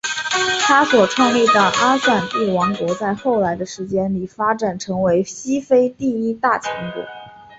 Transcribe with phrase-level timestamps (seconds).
[0.63, 7.03] 他所创立的阿散蒂王国在后来的时间里发展成为西非的一大强国。